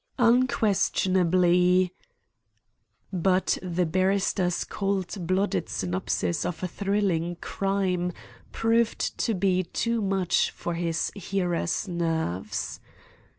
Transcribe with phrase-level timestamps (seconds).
[0.17, 1.93] "Unquestionably"
[3.13, 8.11] But the barrister's cold blooded synopsis of a thrilling crime
[8.51, 12.79] proved to be too much for his hearer's nerves.